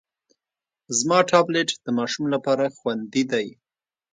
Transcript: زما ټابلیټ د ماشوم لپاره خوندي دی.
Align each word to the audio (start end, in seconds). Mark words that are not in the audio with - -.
زما 0.97 1.19
ټابلیټ 1.31 1.69
د 1.85 1.87
ماشوم 1.97 2.25
لپاره 2.33 2.65
خوندي 2.77 3.23
دی. 3.31 3.47